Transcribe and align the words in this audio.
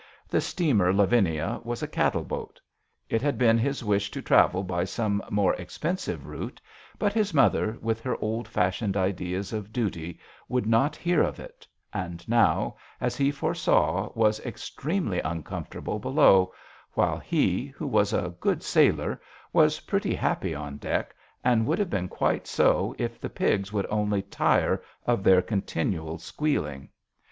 The 0.27 0.41
Lavinia 0.95 1.59
was 1.63 1.83
a 1.83 1.87
cattle 1.87 2.23
boat. 2.23 2.59
It 3.07 3.21
had 3.21 3.37
been 3.37 3.59
his 3.59 3.83
wish 3.83 4.09
to 4.09 4.19
travel 4.23 4.63
by 4.63 4.83
some 4.83 5.21
more 5.29 5.53
expensive 5.57 6.25
route, 6.25 6.59
but 6.97 7.13
his 7.13 7.35
mother, 7.35 7.77
with 7.81 8.01
her 8.01 8.17
old 8.19 8.47
fashioned 8.47 8.97
ideas 8.97 9.53
of 9.53 9.71
duty, 9.71 10.19
would 10.49 10.65
not 10.65 10.95
hear 10.95 11.21
of 11.21 11.39
it, 11.39 11.67
and 11.93 12.27
now, 12.27 12.77
as 12.99 13.15
he 13.15 13.29
foresaw, 13.29 14.11
was 14.15 14.39
extremely 14.39 15.19
uncomfortable 15.19 15.99
below, 15.99 16.51
while 16.93 17.19
he, 17.19 17.67
who 17.67 17.85
was 17.85 18.11
a 18.11 18.33
good 18.39 18.63
sailor, 18.63 19.21
was 19.53 19.81
pretty 19.81 20.15
happy 20.15 20.55
on 20.55 20.77
deck, 20.77 21.13
and 21.43 21.67
would 21.67 21.77
have 21.77 21.91
been 21.91 22.09
quite 22.09 22.47
so 22.47 22.95
if 22.97 23.21
the 23.21 23.29
pigs 23.29 23.71
would 23.71 23.85
only 23.91 24.23
tire 24.23 24.81
of 25.05 25.21
their 25.23 25.43
continual 25.43 26.17
squealing. 26.17 26.89